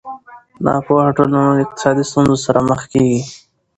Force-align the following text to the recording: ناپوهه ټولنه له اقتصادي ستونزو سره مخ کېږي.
ناپوهه 0.65 1.09
ټولنه 1.17 1.39
له 1.47 1.61
اقتصادي 1.65 2.03
ستونزو 2.09 2.35
سره 2.45 2.59
مخ 2.69 2.81
کېږي. 2.91 3.19